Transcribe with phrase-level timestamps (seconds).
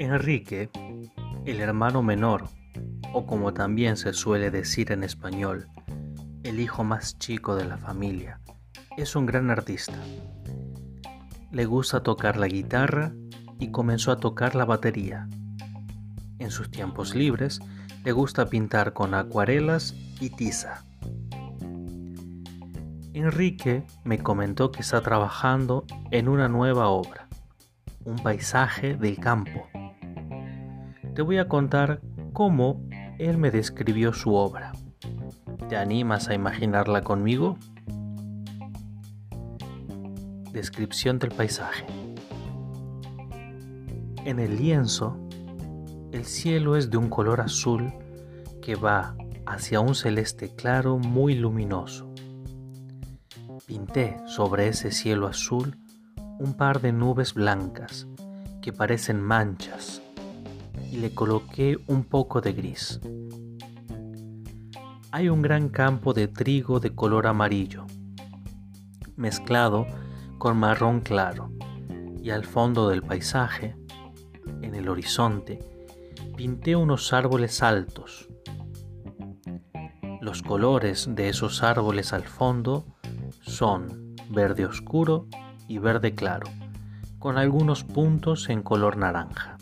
[0.00, 0.70] Enrique,
[1.44, 2.44] el hermano menor,
[3.12, 5.66] o como también se suele decir en español,
[6.44, 8.40] el hijo más chico de la familia,
[8.96, 9.98] es un gran artista.
[11.50, 13.12] Le gusta tocar la guitarra
[13.58, 15.28] y comenzó a tocar la batería.
[16.38, 17.58] En sus tiempos libres
[18.04, 20.84] le gusta pintar con acuarelas y tiza.
[23.14, 27.26] Enrique me comentó que está trabajando en una nueva obra,
[28.04, 29.66] un paisaje del campo
[31.18, 32.00] te voy a contar
[32.32, 32.80] cómo
[33.18, 34.70] él me describió su obra.
[35.68, 37.58] ¿Te animas a imaginarla conmigo?
[40.52, 41.84] Descripción del paisaje.
[44.24, 45.18] En el lienzo,
[46.12, 47.92] el cielo es de un color azul
[48.62, 52.14] que va hacia un celeste claro muy luminoso.
[53.66, 55.76] Pinté sobre ese cielo azul
[56.38, 58.06] un par de nubes blancas
[58.62, 60.00] que parecen manchas
[60.90, 63.00] y le coloqué un poco de gris.
[65.10, 67.86] Hay un gran campo de trigo de color amarillo,
[69.16, 69.86] mezclado
[70.38, 71.50] con marrón claro,
[72.22, 73.76] y al fondo del paisaje,
[74.62, 75.58] en el horizonte,
[76.36, 78.28] pinté unos árboles altos.
[80.20, 82.86] Los colores de esos árboles al fondo
[83.40, 85.26] son verde oscuro
[85.68, 86.48] y verde claro,
[87.18, 89.57] con algunos puntos en color naranja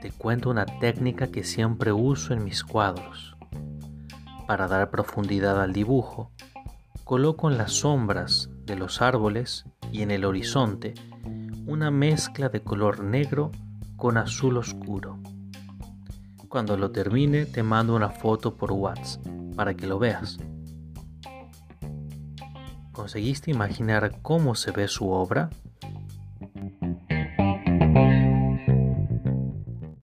[0.00, 3.36] te cuento una técnica que siempre uso en mis cuadros.
[4.46, 6.30] Para dar profundidad al dibujo,
[7.04, 10.94] coloco en las sombras de los árboles y en el horizonte
[11.66, 13.50] una mezcla de color negro
[13.96, 15.18] con azul oscuro.
[16.48, 20.38] Cuando lo termine te mando una foto por WhatsApp para que lo veas.
[22.92, 25.50] ¿Conseguiste imaginar cómo se ve su obra?